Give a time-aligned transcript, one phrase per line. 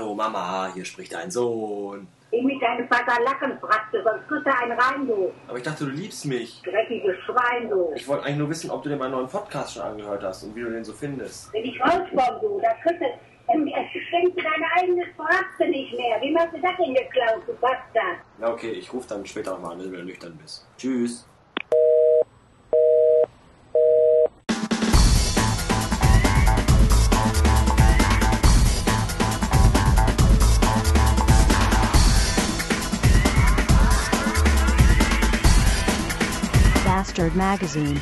[0.00, 2.08] Hallo Mama, hier spricht dein Sohn.
[2.30, 5.30] Ich mit deinem Vater lachen, Fratze, sonst kriegst du einen rein, du.
[5.46, 6.62] Aber ich dachte, du liebst mich.
[6.62, 7.92] Dreckiges Schwein, du.
[7.94, 10.56] Ich wollte eigentlich nur wissen, ob du dir meinen neuen Podcast schon angehört hast und
[10.56, 11.52] wie du den so findest.
[11.52, 13.52] Wenn ich rauskomme, du, da kriegst du...
[13.52, 16.18] Ähm, Es stinkt dein eigenes Fratze nicht mehr.
[16.22, 18.20] Wie machst du das denn geklaut, du Bastard?
[18.38, 20.66] Na okay, ich rufe dann später nochmal an, wenn du nüchtern bist.
[20.78, 21.28] Tschüss.
[37.20, 38.00] Bastard Magazine.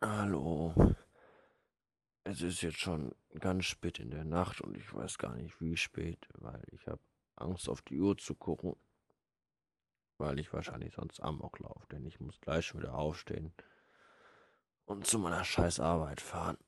[0.00, 0.94] Hallo.
[2.22, 5.76] Es ist jetzt schon ganz spät in der Nacht und ich weiß gar nicht wie
[5.76, 7.00] spät, weil ich habe
[7.34, 8.76] Angst auf die Uhr zu gucken,
[10.18, 13.52] weil ich wahrscheinlich sonst Amok laufe, denn ich muss gleich schon wieder aufstehen
[14.84, 16.58] und zu meiner scheiß Arbeit fahren.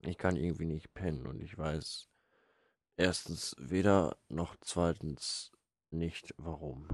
[0.00, 2.08] Ich kann irgendwie nicht pennen und ich weiß
[2.96, 5.52] erstens weder noch zweitens
[5.90, 6.88] nicht warum.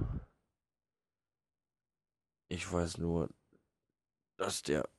[2.49, 3.29] Ich weiß nur,
[4.37, 4.89] dass der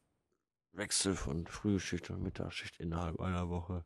[0.73, 3.85] Wechsel von Frühschicht und Mittagsschicht innerhalb einer Woche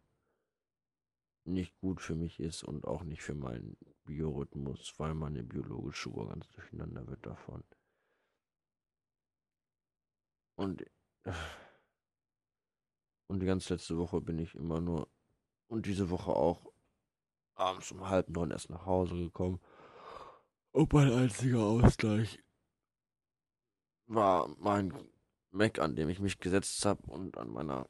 [1.45, 6.29] nicht gut für mich ist und auch nicht für meinen Biorhythmus, weil meine biologische Uhr
[6.29, 7.65] ganz durcheinander wird davon.
[10.57, 10.85] Und,
[13.29, 15.09] und die ganze letzte Woche bin ich immer nur
[15.69, 16.73] und diese Woche auch
[17.57, 19.61] abends um halb neun erst nach Hause gekommen.
[20.73, 22.43] Und mein einziger Ausgleich
[24.07, 24.93] war mein
[25.51, 27.89] Mac, an dem ich mich gesetzt habe und an meiner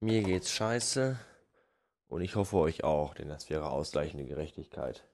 [0.00, 1.18] Mir geht's scheiße.
[2.08, 5.06] Und ich hoffe euch auch, denn das wäre ausgleichende Gerechtigkeit.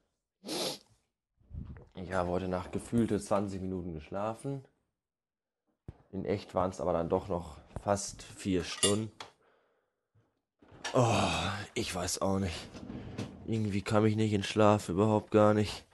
[1.95, 4.65] Ich habe heute Nacht gefühlte 20 Minuten geschlafen.
[6.13, 9.11] In echt waren es aber dann doch noch fast vier Stunden.
[10.93, 11.17] Oh,
[11.73, 12.69] ich weiß auch nicht.
[13.47, 15.87] Irgendwie kam ich nicht in Schlaf, überhaupt gar nicht.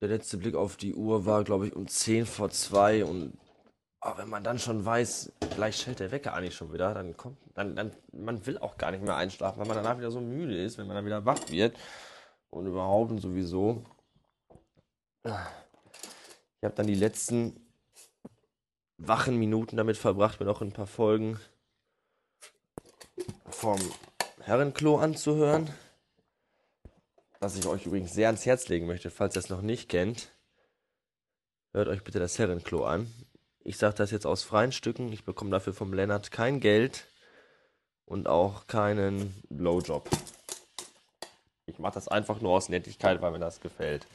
[0.00, 3.38] Der letzte Blick auf die Uhr war, glaube ich, um 10 vor 2 und
[4.00, 7.36] oh, wenn man dann schon weiß, gleich schellt der Wecker eigentlich schon wieder, dann kommt,
[7.54, 10.56] dann, dann, man will auch gar nicht mehr einschlafen, weil man danach wieder so müde
[10.56, 11.76] ist, wenn man dann wieder wach wird
[12.48, 13.84] und überhaupt und sowieso.
[15.22, 17.71] Ich habe dann die letzten
[19.06, 21.38] wachen Minuten damit verbracht, mir noch ein paar Folgen
[23.50, 23.78] vom
[24.40, 25.68] Herrenklo anzuhören
[27.42, 30.28] was ich euch übrigens sehr ans Herz legen möchte, falls ihr es noch nicht kennt.
[31.72, 33.12] Hört euch bitte das Herrenklo an.
[33.64, 35.12] Ich sage das jetzt aus freien Stücken.
[35.12, 37.08] Ich bekomme dafür vom Lennart kein Geld
[38.04, 40.08] und auch keinen Blowjob.
[41.66, 44.06] Ich mache das einfach nur aus Nettigkeit, weil mir das gefällt.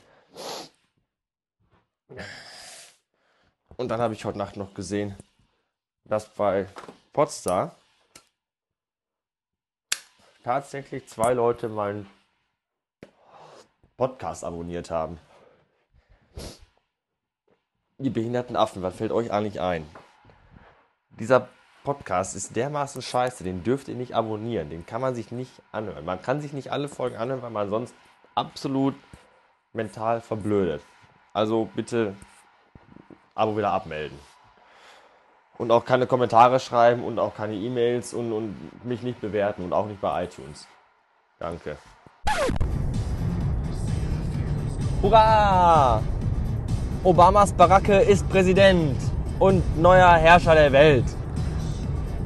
[3.78, 5.16] Und dann habe ich heute Nacht noch gesehen,
[6.04, 6.68] dass bei
[7.14, 7.72] Potsdam
[10.44, 12.10] tatsächlich zwei Leute meinen
[13.96, 15.20] Podcast abonniert haben.
[18.00, 19.88] Ihr behinderten Affen, was fällt euch eigentlich ein?
[21.12, 21.48] Dieser
[21.84, 26.04] Podcast ist dermaßen scheiße, den dürft ihr nicht abonnieren, den kann man sich nicht anhören.
[26.04, 27.94] Man kann sich nicht alle Folgen anhören, weil man sonst
[28.34, 28.96] absolut
[29.74, 30.84] mental verblödet.
[31.34, 32.16] Also bitte
[33.38, 34.18] Abo wieder abmelden.
[35.58, 39.74] Und auch keine Kommentare schreiben und auch keine E-Mails und, und mich nicht bewerten und
[39.74, 40.68] auch nicht bei iTunes.
[41.40, 41.78] Danke.
[45.02, 46.02] Hurra!
[47.04, 48.98] Obamas Baracke ist Präsident
[49.40, 51.06] und neuer Herrscher der Welt.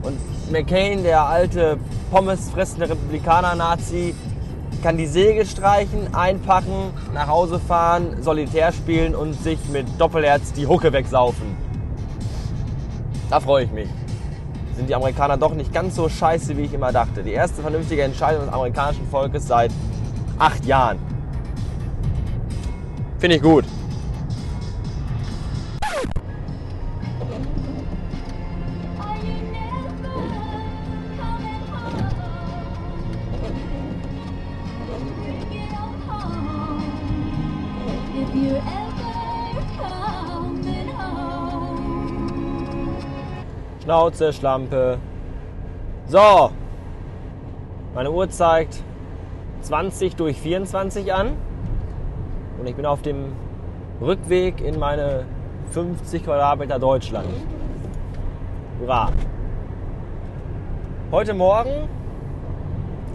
[0.02, 0.18] Und
[0.50, 1.78] McCain, der alte
[2.10, 4.16] pommesfressende Republikaner-Nazi,
[4.82, 10.68] kann die Säge streichen, einpacken, nach Hause fahren, Solitär spielen und sich mit Doppelherz die
[10.68, 11.56] Hucke wegsaufen.
[13.30, 13.90] Da freue ich mich.
[14.76, 17.24] Sind die Amerikaner doch nicht ganz so scheiße, wie ich immer dachte.
[17.24, 19.72] Die erste vernünftige Entscheidung des amerikanischen Volkes seit
[20.40, 20.98] acht Jahren.
[23.20, 23.66] Finde ich gut.
[43.84, 45.00] Schnauze, Schlampe.
[46.06, 46.52] So.
[47.96, 48.84] Meine Uhr zeigt
[49.62, 51.32] 20 durch 24 an.
[52.60, 53.34] Und ich bin auf dem
[54.00, 55.26] Rückweg in meine
[55.72, 57.28] 50 Quadratmeter Deutschland.
[58.80, 59.10] Hurra.
[61.12, 61.90] Heute Morgen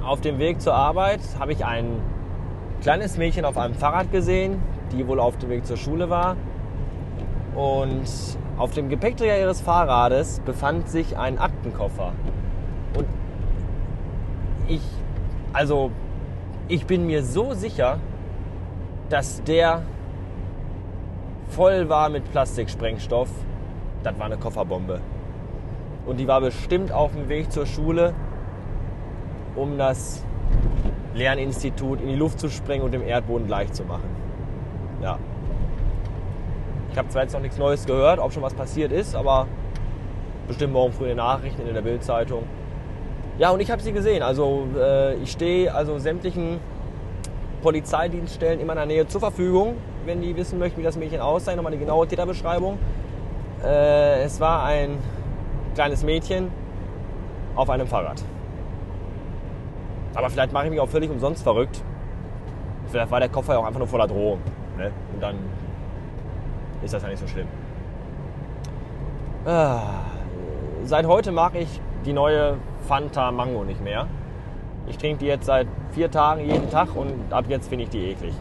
[0.05, 2.03] auf dem Weg zur Arbeit habe ich ein
[2.83, 4.61] kleines Mädchen auf einem Fahrrad gesehen,
[4.91, 6.37] die wohl auf dem Weg zur Schule war.
[7.55, 12.12] Und auf dem Gepäckträger ihres Fahrrades befand sich ein Aktenkoffer.
[12.97, 13.06] Und
[14.67, 14.82] ich,
[15.53, 15.91] also,
[16.69, 17.99] ich bin mir so sicher,
[19.08, 19.82] dass der
[21.49, 23.29] voll war mit Plastiksprengstoff.
[24.03, 25.00] Das war eine Kofferbombe.
[26.06, 28.14] Und die war bestimmt auf dem Weg zur Schule,
[29.55, 30.25] um das
[31.14, 34.08] Lerninstitut in die Luft zu sprengen und dem Erdboden gleich zu machen.
[35.03, 35.19] Ja.
[36.96, 39.46] Ich habe zwar jetzt noch nichts Neues gehört, ob schon was passiert ist, aber
[40.48, 42.44] bestimmt morgen früh in den Nachrichten in der Bildzeitung.
[43.37, 44.22] Ja, und ich habe sie gesehen.
[44.22, 46.58] Also äh, ich stehe also sämtlichen
[47.60, 49.76] Polizeidienststellen immer in der Nähe zur Verfügung,
[50.06, 51.54] wenn die wissen möchten, wie das Mädchen aussah.
[51.54, 52.78] Nochmal die genaue Täterbeschreibung.
[53.62, 54.96] Äh, es war ein
[55.75, 56.50] kleines Mädchen
[57.56, 58.22] auf einem Fahrrad.
[60.14, 61.82] Aber vielleicht mache ich mich auch völlig umsonst verrückt.
[62.87, 64.38] Vielleicht war der Koffer ja auch einfach nur voller Drohung.
[64.78, 64.93] Ne?
[65.12, 65.37] Und dann
[66.82, 67.46] ist das ja nicht so schlimm.
[69.44, 69.81] Ah,
[70.84, 72.56] seit heute mag ich die neue
[72.87, 74.06] Fanta Mango nicht mehr.
[74.88, 78.11] Ich trinke die jetzt seit vier Tagen jeden Tag und ab jetzt finde ich die
[78.11, 78.34] eklig.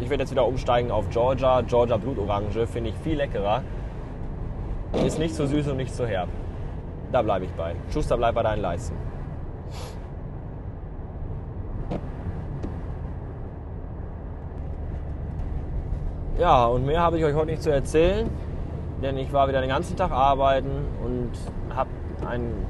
[0.00, 1.62] Ich werde jetzt wieder umsteigen auf Georgia.
[1.62, 3.62] Georgia Blutorange finde ich viel leckerer.
[5.04, 6.28] Ist nicht so süß und nicht so herb.
[7.10, 7.74] Da bleibe ich bei.
[7.92, 8.96] Schuster, bleib bei deinen Leisten.
[16.38, 18.30] Ja, und mehr habe ich euch heute nicht zu erzählen,
[19.02, 20.70] denn ich war wieder den ganzen Tag arbeiten
[21.04, 21.32] und
[21.74, 21.90] habe
[22.24, 22.64] einen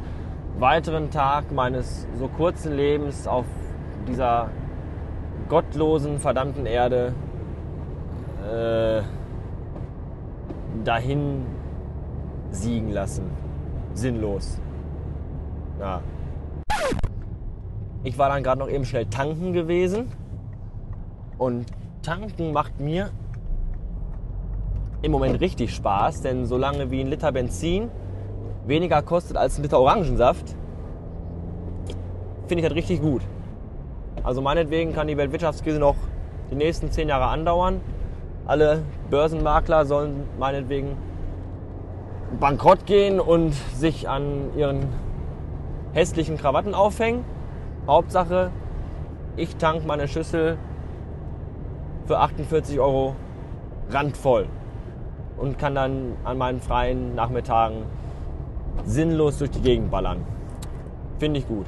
[0.59, 3.45] weiteren Tag meines so kurzen Lebens auf
[4.09, 4.49] dieser
[5.51, 7.13] gottlosen, verdammten Erde
[8.51, 9.03] äh,
[10.83, 11.45] dahin
[12.51, 13.31] siegen lassen.
[13.93, 14.59] Sinnlos.
[15.79, 16.01] Ja.
[18.03, 20.11] Ich war dann gerade noch eben schnell tanken gewesen.
[21.37, 21.67] Und
[22.03, 23.11] tanken macht mir
[25.03, 27.91] im Moment richtig Spaß, denn solange wie ein Liter Benzin
[28.67, 30.57] weniger kostet als ein Liter Orangensaft,
[32.47, 33.23] finde ich das richtig gut.
[34.25, 35.95] Also meinetwegen kann die Weltwirtschaftskrise noch
[36.51, 37.81] die nächsten zehn Jahre andauern.
[38.47, 40.97] Alle Börsenmakler sollen meinetwegen
[42.41, 44.87] bankrott gehen und sich an ihren
[45.93, 47.25] hässlichen Krawatten aufhängen.
[47.87, 48.51] Hauptsache,
[49.37, 50.59] ich tank meine Schüssel
[52.07, 53.15] für 48 Euro
[53.91, 54.47] randvoll
[55.39, 57.85] und kann dann an meinen freien Nachmittagen
[58.85, 60.25] sinnlos durch die Gegend ballern.
[61.19, 61.67] Finde ich gut.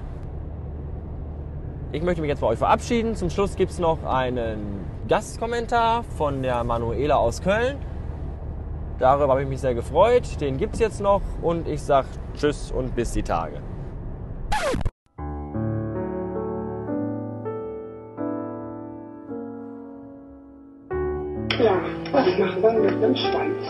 [1.93, 3.17] Ich möchte mich jetzt bei euch verabschieden.
[3.17, 7.79] Zum Schluss gibt es noch einen Gastkommentar von der Manuela aus Köln.
[9.01, 10.41] Darüber habe ich mich sehr gefreut.
[10.41, 13.61] Den gibt es jetzt noch und ich sage Tschüss und bis die Tage.
[21.59, 21.81] Ja,
[22.41, 23.67] man mit einem Schwanz?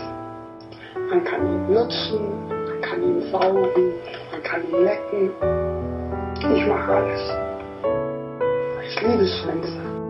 [1.09, 3.93] Man kann ihn nutzen, man kann ihn saugen,
[4.31, 5.29] man kann ihn lecken.
[6.55, 7.21] Ich mache alles.
[8.87, 10.00] Ich liebe Schwänze.